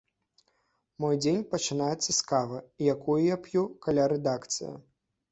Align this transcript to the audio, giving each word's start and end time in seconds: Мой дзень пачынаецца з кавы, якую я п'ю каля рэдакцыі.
Мой 1.03 1.15
дзень 1.23 1.43
пачынаецца 1.51 2.07
з 2.07 2.15
кавы, 2.31 2.57
якую 2.93 3.17
я 3.33 3.37
п'ю 3.43 3.63
каля 3.87 4.07
рэдакцыі. 4.15 4.71